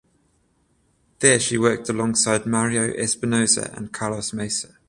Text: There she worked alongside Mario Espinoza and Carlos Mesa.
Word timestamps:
There 1.19 1.39
she 1.39 1.59
worked 1.59 1.87
alongside 1.87 2.47
Mario 2.47 2.87
Espinoza 2.91 3.71
and 3.77 3.93
Carlos 3.93 4.33
Mesa. 4.33 4.73